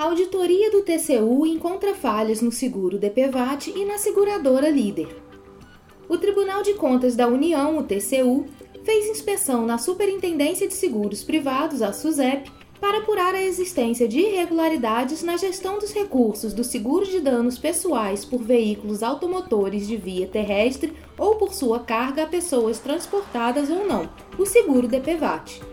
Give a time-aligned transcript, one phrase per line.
[0.00, 5.14] A auditoria do TCU encontra falhas no seguro DPVAT e na seguradora líder.
[6.08, 8.46] O Tribunal de Contas da União, o TCU,
[8.82, 12.50] fez inspeção na Superintendência de Seguros Privados, a SUSEP,
[12.80, 18.24] para apurar a existência de irregularidades na gestão dos recursos do seguro de danos pessoais
[18.24, 24.08] por veículos automotores de via terrestre ou por sua carga a pessoas transportadas ou não,
[24.38, 25.69] o seguro DPVAT.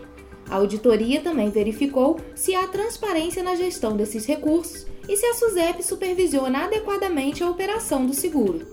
[0.50, 5.82] A auditoria também verificou se há transparência na gestão desses recursos e se a SUSEP
[5.82, 8.66] supervisiona adequadamente a operação do seguro.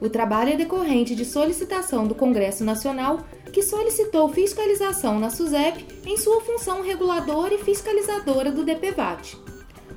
[0.00, 3.20] O trabalho é decorrente de solicitação do Congresso Nacional,
[3.52, 9.36] que solicitou fiscalização na SUSEP em sua função reguladora e fiscalizadora do DPVAT.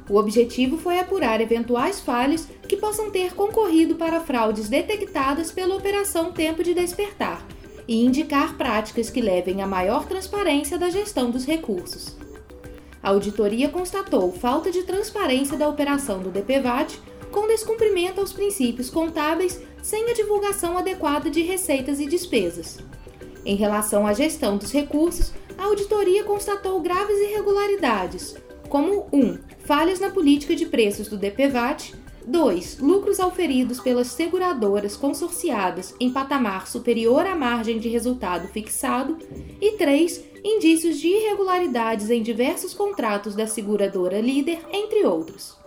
[0.09, 6.33] O objetivo foi apurar eventuais falhas que possam ter concorrido para fraudes detectadas pela Operação
[6.33, 7.45] Tempo de Despertar
[7.87, 12.15] e indicar práticas que levem a maior transparência da gestão dos recursos.
[13.01, 16.97] A auditoria constatou falta de transparência da operação do DPVAT,
[17.31, 22.79] com descumprimento aos princípios contábeis sem a divulgação adequada de receitas e despesas.
[23.45, 28.35] Em relação à gestão dos recursos, a auditoria constatou graves irregularidades,
[28.69, 29.19] como 1.
[29.19, 31.93] Um, falhas na política de preços do DPVAT,
[32.25, 32.79] 2.
[32.79, 39.17] Lucros auferidos pelas seguradoras consorciadas em patamar superior à margem de resultado fixado.
[39.61, 40.23] E 3.
[40.43, 45.57] Indícios de irregularidades em diversos contratos da seguradora líder, entre outros.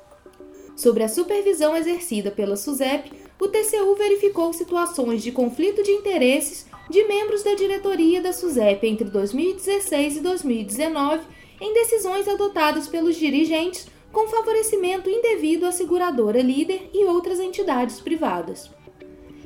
[0.77, 7.03] Sobre a supervisão exercida pela SUSEP, o TCU verificou situações de conflito de interesses de
[7.05, 11.23] membros da diretoria da SUSEP entre 2016 e 2019
[11.61, 18.71] em decisões adotadas pelos dirigentes com favorecimento indevido à seguradora líder e outras entidades privadas.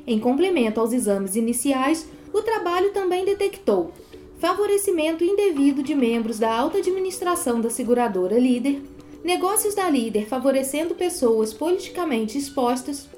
[0.07, 3.91] Em complemento aos exames iniciais, o trabalho também detectou
[4.39, 8.81] favorecimento indevido de membros da alta administração da seguradora líder,
[9.25, 13.09] negócios da líder favorecendo pessoas politicamente expostas,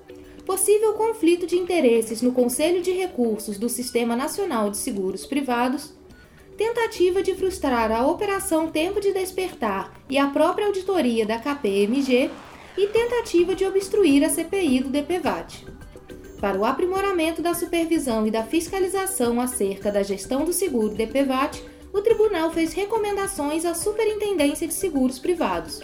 [0.47, 5.93] possível conflito de interesses no Conselho de Recursos do Sistema Nacional de Seguros Privados
[6.57, 12.29] tentativa de frustrar a Operação Tempo de Despertar e a própria auditoria da KPMG
[12.77, 15.65] e tentativa de obstruir a CPI do DPVAT.
[16.39, 22.01] Para o aprimoramento da supervisão e da fiscalização acerca da gestão do seguro DPVAT, o
[22.01, 25.81] tribunal fez recomendações à Superintendência de Seguros Privados.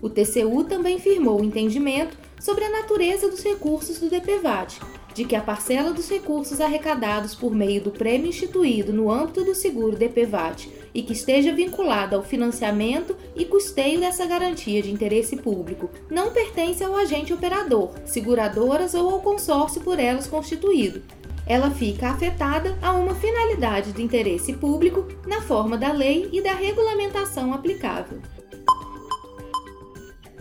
[0.00, 4.80] O TCU também firmou o entendimento sobre a natureza dos recursos do DPVAT
[5.14, 9.54] de que a parcela dos recursos arrecadados por meio do prêmio instituído no âmbito do
[9.54, 15.90] seguro DPVAT e que esteja vinculada ao financiamento e custeio dessa garantia de interesse público
[16.10, 21.02] não pertence ao agente operador, seguradoras ou ao consórcio por elas constituído.
[21.46, 26.54] Ela fica afetada a uma finalidade de interesse público na forma da lei e da
[26.54, 28.20] regulamentação aplicável.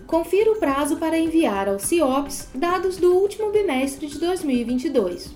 [0.09, 5.29] Confira o prazo para enviar ao CIOPS dados do último bimestre de 2022.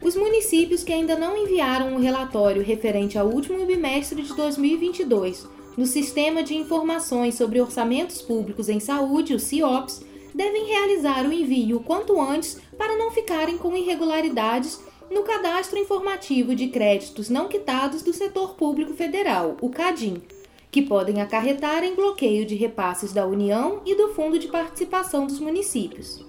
[0.00, 5.44] Os municípios que ainda não enviaram o relatório referente ao último bimestre de 2022
[5.76, 11.80] no Sistema de Informações sobre Orçamentos Públicos em Saúde, o CIOPS, devem realizar o envio
[11.80, 14.78] quanto antes para não ficarem com irregularidades
[15.10, 20.22] no Cadastro Informativo de Créditos Não Quitados do Setor Público Federal, o CADIM
[20.72, 25.38] que podem acarretar em bloqueio de repasses da União e do Fundo de Participação dos
[25.38, 26.24] Municípios.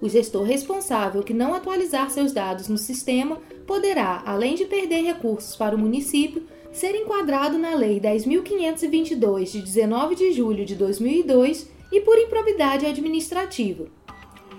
[0.00, 5.56] O gestor responsável que não atualizar seus dados no sistema poderá, além de perder recursos
[5.56, 12.00] para o município, ser enquadrado na Lei 10.522 de 19 de julho de 2002 e
[12.00, 13.86] por improbidade administrativa.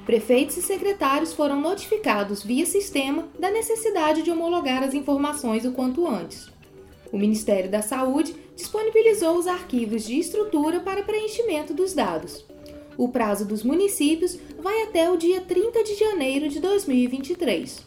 [0.05, 6.05] Prefeitos e secretários foram notificados via sistema da necessidade de homologar as informações o quanto
[6.05, 6.49] antes.
[7.11, 12.45] O Ministério da Saúde disponibilizou os arquivos de estrutura para preenchimento dos dados.
[12.97, 17.83] O prazo dos municípios vai até o dia 30 de janeiro de 2023.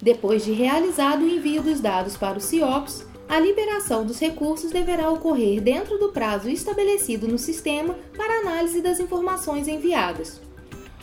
[0.00, 5.10] Depois de realizado o envio dos dados para o CIOPS, a liberação dos recursos deverá
[5.10, 10.40] ocorrer dentro do prazo estabelecido no sistema para análise das informações enviadas.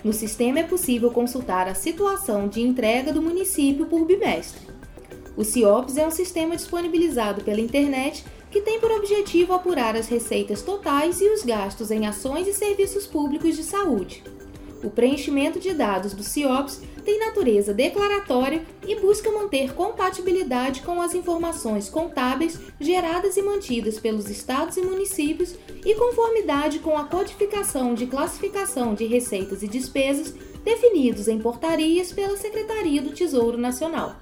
[0.04, 4.62] No sistema é possível consultar a situação de entrega do município por bimestre.
[5.36, 8.24] O CIOPS é um sistema disponibilizado pela internet
[8.54, 13.08] que tem por objetivo apurar as receitas totais e os gastos em ações e serviços
[13.08, 14.24] públicos de saúde.
[14.84, 21.16] O preenchimento de dados do CIOPS tem natureza declaratória e busca manter compatibilidade com as
[21.16, 28.06] informações contábeis geradas e mantidas pelos estados e municípios e conformidade com a codificação de
[28.06, 30.32] classificação de receitas e despesas
[30.64, 34.16] definidos em portarias pela Secretaria do Tesouro Nacional.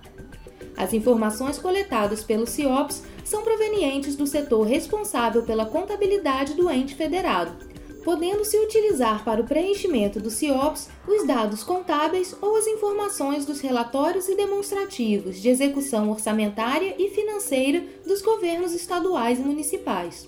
[0.81, 7.69] As informações coletadas pelo CIOPS são provenientes do setor responsável pela contabilidade do ente federado
[8.03, 14.27] podendo-se utilizar para o preenchimento do CIOPS os dados contábeis ou as informações dos relatórios
[14.27, 20.27] e demonstrativos de execução orçamentária e financeira dos governos estaduais e municipais.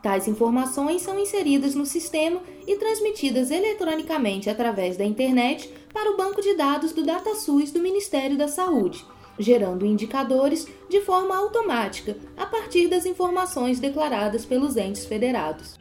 [0.00, 6.40] Tais informações são inseridas no sistema e transmitidas eletronicamente através da internet para o banco
[6.40, 9.04] de dados do DataSUS do Ministério da Saúde,
[9.38, 15.78] gerando indicadores de forma automática a partir das informações declaradas pelos entes federados.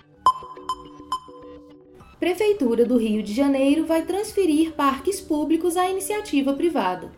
[2.19, 7.11] Prefeitura do Rio de Janeiro vai transferir parques públicos à iniciativa privada.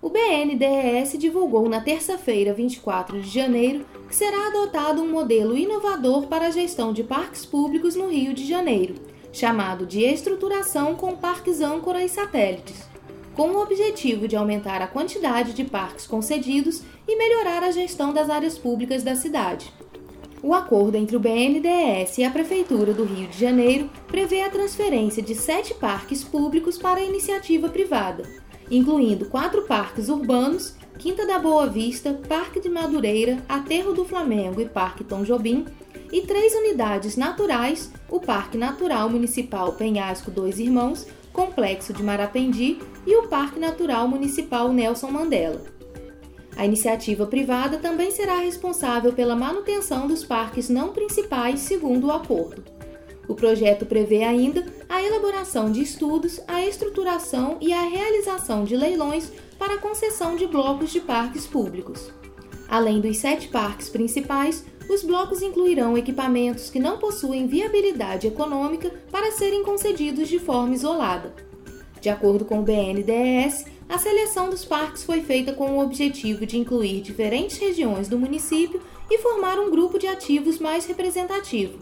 [0.00, 6.46] O BNDES divulgou na terça-feira, 24 de janeiro, que será adotado um modelo inovador para
[6.46, 8.94] a gestão de parques públicos no Rio de Janeiro,
[9.32, 12.88] chamado de estruturação com parques âncora e satélites,
[13.36, 18.30] com o objetivo de aumentar a quantidade de parques concedidos e melhorar a gestão das
[18.30, 19.70] áreas públicas da cidade.
[20.42, 25.22] O acordo entre o BNDES e a Prefeitura do Rio de Janeiro prevê a transferência
[25.22, 28.22] de sete parques públicos para a iniciativa privada,
[28.70, 34.66] incluindo quatro parques urbanos, Quinta da Boa Vista, Parque de Madureira, Aterro do Flamengo e
[34.66, 35.66] Parque Tom Jobim,
[36.10, 43.16] e três unidades naturais, o Parque Natural Municipal Penhasco Dois Irmãos, Complexo de Marapendi e
[43.16, 45.62] o Parque Natural Municipal Nelson Mandela.
[46.56, 52.64] A iniciativa privada também será responsável pela manutenção dos parques não principais, segundo o acordo.
[53.28, 59.30] O projeto prevê ainda a elaboração de estudos, a estruturação e a realização de leilões
[59.58, 62.10] para a concessão de blocos de parques públicos.
[62.68, 69.32] Além dos sete parques principais, os blocos incluirão equipamentos que não possuem viabilidade econômica para
[69.32, 71.34] serem concedidos de forma isolada.
[72.00, 76.58] De acordo com o BNDES, a seleção dos parques foi feita com o objetivo de
[76.58, 81.78] incluir diferentes regiões do município e formar um grupo de ativos mais representativo.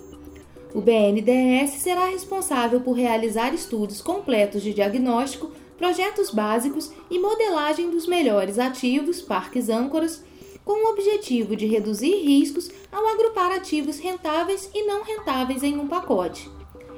[0.75, 8.07] O BNDES será responsável por realizar estudos completos de diagnóstico, projetos básicos e modelagem dos
[8.07, 10.23] melhores ativos, parques âncoras,
[10.65, 15.87] com o objetivo de reduzir riscos ao agrupar ativos rentáveis e não rentáveis em um
[15.87, 16.51] pacote.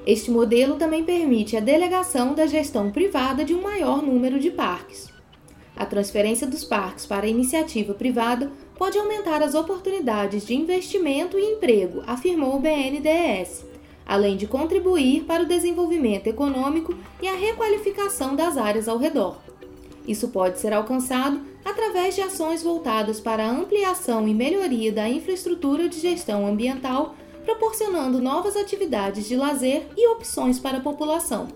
[0.06, 5.08] Este modelo também permite a delegação da gestão privada de um maior número de parques.
[5.76, 11.54] A transferência dos parques para a iniciativa privada pode aumentar as oportunidades de investimento e
[11.54, 13.66] emprego, afirmou o BNDES,
[14.06, 19.38] além de contribuir para o desenvolvimento econômico e a requalificação das áreas ao redor.
[20.06, 25.88] Isso pode ser alcançado através de ações voltadas para a ampliação e melhoria da infraestrutura
[25.88, 27.16] de gestão ambiental
[27.46, 31.46] proporcionando novas atividades de lazer e opções para a população.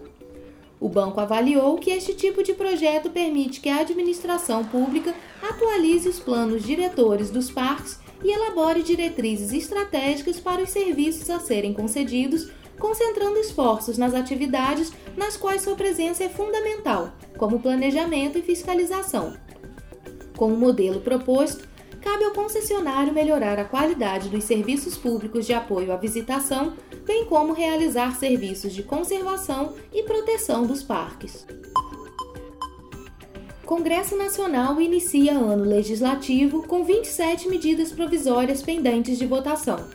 [0.78, 6.20] O banco avaliou que este tipo de projeto permite que a administração pública atualize os
[6.20, 12.48] planos diretores dos parques e elabore diretrizes estratégicas para os serviços a serem concedidos,
[12.78, 19.34] concentrando esforços nas atividades nas quais sua presença é fundamental, como planejamento e fiscalização.
[20.36, 21.68] Com o modelo proposto,
[22.00, 26.72] cabe ao concessionário melhorar a qualidade dos serviços públicos de apoio à visitação,
[27.04, 31.46] bem como realizar serviços de conservação e proteção dos parques.
[33.64, 39.88] Congresso Nacional inicia ano legislativo com 27 medidas provisórias pendentes de votação.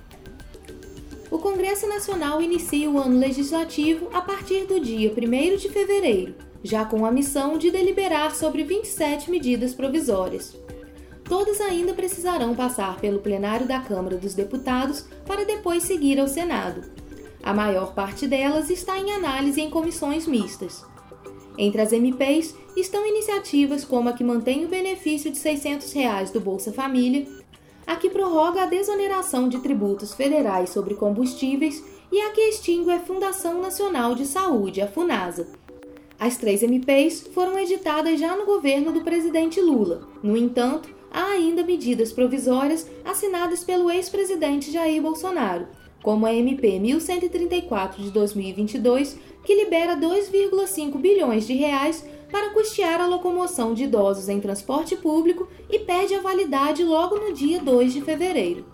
[1.30, 6.86] O Congresso Nacional inicia o ano legislativo a partir do dia 1 de fevereiro, já
[6.86, 10.56] com a missão de deliberar sobre 27 medidas provisórias
[11.28, 16.84] todas ainda precisarão passar pelo plenário da Câmara dos Deputados para depois seguir ao Senado.
[17.44, 20.84] A maior parte delas está em análise em comissões mistas.
[21.58, 26.40] Entre as MPs estão iniciativas como a que mantém o benefício de 600 reais do
[26.40, 27.28] Bolsa Família,
[27.88, 33.00] a que prorroga a desoneração de tributos federais sobre combustíveis e a que extingue a
[33.00, 35.48] Fundação Nacional de Saúde, a FUNASA.
[36.20, 40.08] As três MPs foram editadas já no governo do presidente Lula.
[40.24, 45.66] No entanto, há ainda medidas provisórias assinadas pelo ex-presidente Jair Bolsonaro,
[46.04, 53.08] como a MP 1134 de 2022, que libera 2,5 bilhões de reais para custear a
[53.08, 58.02] locomoção de idosos em transporte público e perde a validade logo no dia 2 de
[58.02, 58.66] fevereiro.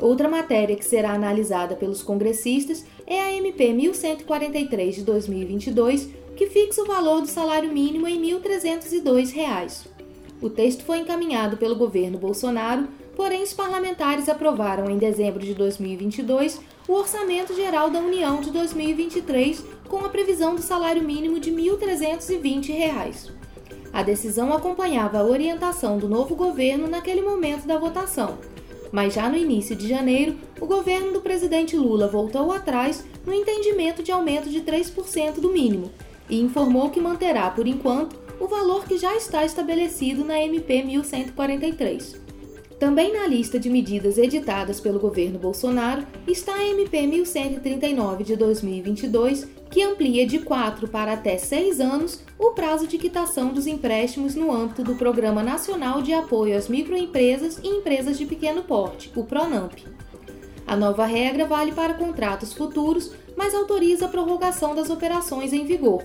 [0.00, 6.82] Outra matéria que será analisada pelos congressistas é a MP 1143 de 2022, que fixa
[6.82, 9.89] o valor do salário mínimo em R$ 1.302.
[10.40, 16.60] O texto foi encaminhado pelo governo Bolsonaro, porém os parlamentares aprovaram em dezembro de 2022
[16.88, 21.76] o Orçamento Geral da União de 2023 com a previsão do salário mínimo de R$
[21.76, 23.32] 1.320.
[23.92, 28.38] A decisão acompanhava a orientação do novo governo naquele momento da votação.
[28.90, 34.02] Mas já no início de janeiro, o governo do presidente Lula voltou atrás no entendimento
[34.02, 35.90] de aumento de 3% do mínimo
[36.28, 42.18] e informou que manterá, por enquanto, o valor que já está estabelecido na MP 1143.
[42.80, 49.46] Também na lista de medidas editadas pelo governo Bolsonaro está a MP 1139 de 2022,
[49.70, 54.50] que amplia de 4 para até 6 anos o prazo de quitação dos empréstimos no
[54.50, 59.84] âmbito do Programa Nacional de Apoio às Microempresas e Empresas de Pequeno Porte, o PRONAMP.
[60.66, 66.02] A nova regra vale para contratos futuros, mas autoriza a prorrogação das operações em vigor,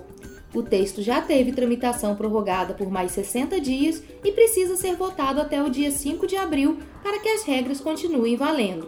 [0.56, 5.62] o texto já teve tramitação prorrogada por mais 60 dias e precisa ser votado até
[5.62, 8.88] o dia 5 de abril para que as regras continuem valendo.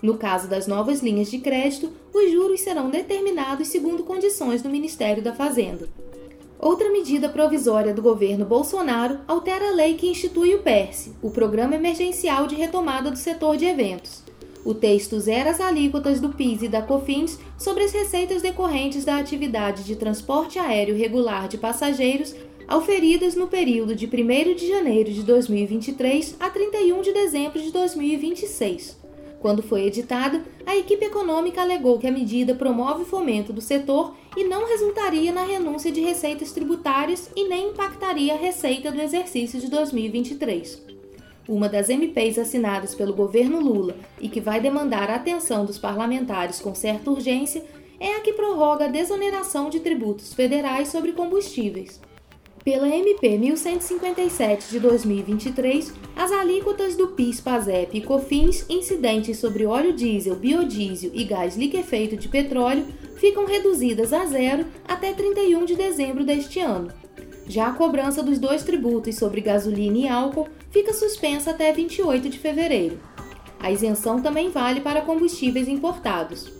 [0.00, 5.22] No caso das novas linhas de crédito, os juros serão determinados segundo condições do Ministério
[5.22, 5.88] da Fazenda.
[6.58, 11.74] Outra medida provisória do governo Bolsonaro altera a lei que institui o PERSE, o Programa
[11.74, 14.22] Emergencial de Retomada do Setor de Eventos.
[14.64, 19.16] O texto zera as alíquotas do PIS e da COFINS sobre as receitas decorrentes da
[19.16, 22.32] atividade de transporte aéreo regular de passageiros
[22.68, 29.02] auferidas no período de 1 de janeiro de 2023 a 31 de dezembro de 2026.
[29.40, 34.14] Quando foi editada, a equipe econômica alegou que a medida promove o fomento do setor
[34.36, 39.58] e não resultaria na renúncia de receitas tributárias e nem impactaria a receita do exercício
[39.58, 41.01] de 2023
[41.48, 46.60] uma das MPs assinadas pelo governo Lula e que vai demandar a atenção dos parlamentares
[46.60, 47.64] com certa urgência,
[47.98, 52.00] é a que prorroga a desoneração de tributos federais sobre combustíveis.
[52.64, 59.92] Pela MP 1157 de 2023, as alíquotas do PIS, PASEP e COFINS incidentes sobre óleo
[59.92, 66.24] diesel, biodiesel e gás liquefeito de petróleo ficam reduzidas a zero até 31 de dezembro
[66.24, 66.92] deste ano.
[67.48, 72.38] Já a cobrança dos dois tributos sobre gasolina e álcool fica suspensa até 28 de
[72.38, 72.98] fevereiro.
[73.60, 76.50] A isenção também vale para combustíveis importados.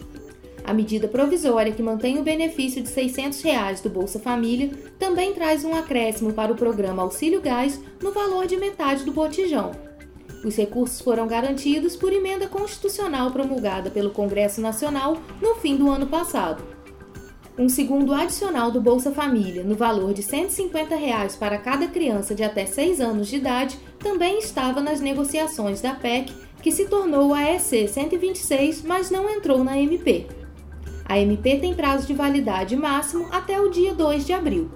[0.64, 5.64] A medida provisória que mantém o benefício de 600 reais do Bolsa Família também traz
[5.64, 9.73] um acréscimo para o programa Auxílio Gás no valor de metade do botijão.
[10.45, 16.07] Os recursos foram garantidos por emenda constitucional promulgada pelo Congresso Nacional no fim do ano
[16.07, 16.72] passado
[17.59, 22.42] um segundo adicional do Bolsa Família, no valor de 150 reais para cada criança de
[22.42, 26.32] até 6 anos de idade, também estava nas negociações da PEC,
[26.62, 30.26] que se tornou a EC 126, mas não entrou na MP.
[31.04, 34.71] A MP tem prazo de validade máximo até o dia 2 de abril.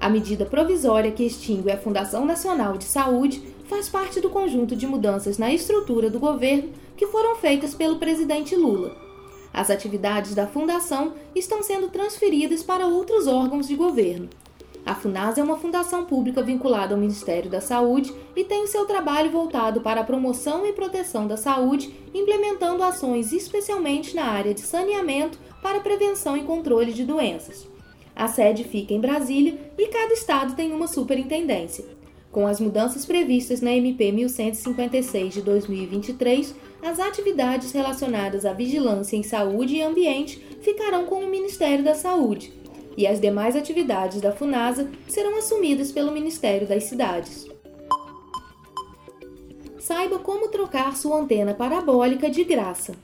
[0.00, 4.86] A medida provisória que extingue a Fundação Nacional de Saúde faz parte do conjunto de
[4.86, 9.05] mudanças na estrutura do governo que foram feitas pelo presidente Lula
[9.56, 14.28] as atividades da Fundação estão sendo transferidas para outros órgãos de governo.
[14.84, 18.84] A FUNAS é uma fundação pública vinculada ao Ministério da Saúde e tem o seu
[18.84, 24.60] trabalho voltado para a promoção e proteção da saúde, implementando ações especialmente na área de
[24.60, 27.66] saneamento para prevenção e controle de doenças.
[28.14, 31.84] A sede fica em Brasília e cada estado tem uma superintendência.
[32.30, 39.22] Com as mudanças previstas na MP 1156 de 2023, as atividades relacionadas à vigilância em
[39.22, 42.52] saúde e ambiente ficarão com o Ministério da Saúde,
[42.96, 47.46] e as demais atividades da FUNASA serão assumidas pelo Ministério das Cidades.
[49.78, 52.94] Saiba como trocar sua antena parabólica de graça.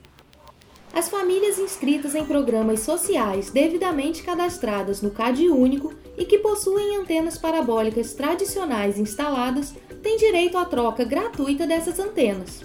[0.93, 7.37] As famílias inscritas em programas sociais devidamente cadastradas no CAD Único e que possuem antenas
[7.37, 12.61] parabólicas tradicionais instaladas têm direito à troca gratuita dessas antenas.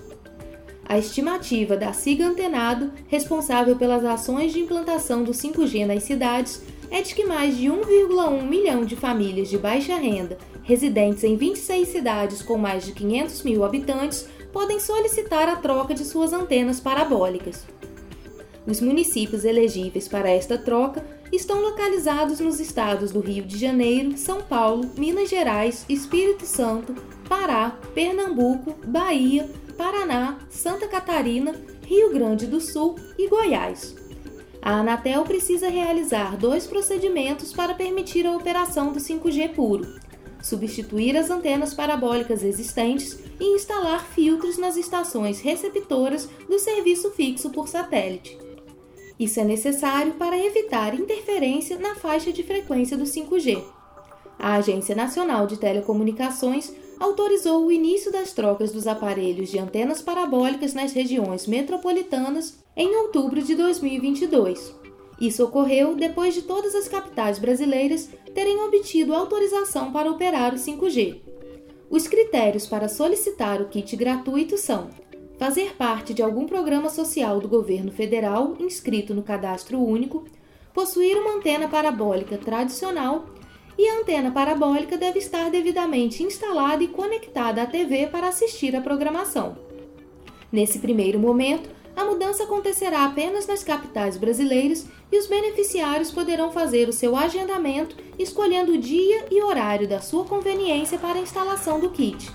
[0.88, 7.02] A estimativa da SIGA Antenado, responsável pelas ações de implantação do 5G nas cidades, é
[7.02, 12.40] de que mais de 1,1 milhão de famílias de baixa renda, residentes em 26 cidades
[12.40, 17.66] com mais de 500 mil habitantes, podem solicitar a troca de suas antenas parabólicas.
[18.66, 24.40] Os municípios elegíveis para esta troca estão localizados nos estados do Rio de Janeiro, São
[24.40, 26.94] Paulo, Minas Gerais, Espírito Santo,
[27.28, 31.54] Pará, Pernambuco, Bahia, Paraná, Santa Catarina,
[31.84, 33.94] Rio Grande do Sul e Goiás.
[34.60, 39.86] A Anatel precisa realizar dois procedimentos para permitir a operação do 5G puro.
[40.42, 47.68] substituir as antenas parabólicas existentes e instalar filtros nas estações receptoras do serviço fixo por
[47.68, 48.38] satélite.
[49.18, 53.62] Isso é necessário para evitar interferência na faixa de frequência do 5G.
[54.38, 60.74] A Agência Nacional de Telecomunicações autorizou o início das trocas dos aparelhos de antenas parabólicas
[60.74, 64.74] nas regiões metropolitanas em outubro de 2022.
[65.20, 71.20] Isso ocorreu depois de todas as capitais brasileiras terem obtido autorização para operar o 5G.
[71.90, 74.90] Os critérios para solicitar o kit gratuito são
[75.38, 80.24] fazer parte de algum programa social do governo federal inscrito no cadastro único,
[80.74, 83.26] possuir uma antena parabólica tradicional
[83.78, 88.80] e a antena parabólica deve estar devidamente instalada e conectada à TV para assistir à
[88.80, 89.56] programação.
[90.50, 96.88] Nesse primeiro momento, a mudança acontecerá apenas nas capitais brasileiras e os beneficiários poderão fazer
[96.88, 101.90] o seu agendamento escolhendo o dia e horário da sua conveniência para a instalação do
[101.90, 102.30] kit.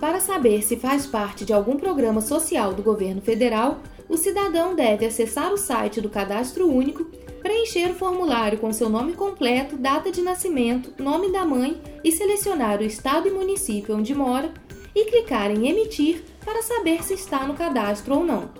[0.00, 5.04] Para saber se faz parte de algum programa social do governo federal, o cidadão deve
[5.04, 7.04] acessar o site do Cadastro Único
[7.42, 12.80] preencher o formulário com seu nome completo, data de nascimento, nome da mãe e selecionar
[12.80, 14.52] o estado e município onde mora
[14.94, 18.50] e clicar em emitir para saber se está no cadastro ou não.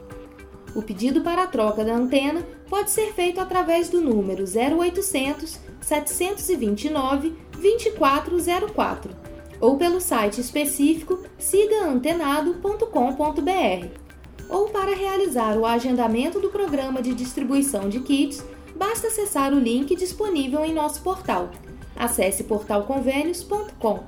[0.74, 7.34] O pedido para a troca da antena pode ser feito através do número 0800 729
[7.60, 9.27] 2404
[9.60, 14.08] ou pelo site específico sigaantenado.com.br
[14.48, 18.44] ou para realizar o agendamento do programa de distribuição de kits
[18.76, 21.50] basta acessar o link disponível em nosso portal.
[21.96, 24.04] Acesse portalconvênios.com.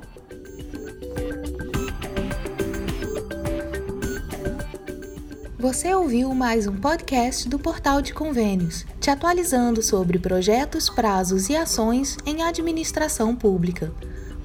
[5.58, 11.56] Você ouviu mais um podcast do Portal de Convênios, te atualizando sobre projetos, prazos e
[11.56, 13.92] ações em administração pública.